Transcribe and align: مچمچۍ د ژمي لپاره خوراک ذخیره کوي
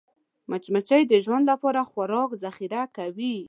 مچمچۍ 0.49 1.01
د 1.07 1.13
ژمي 1.25 1.45
لپاره 1.51 1.81
خوراک 1.89 2.29
ذخیره 2.43 2.81
کوي 2.95 3.35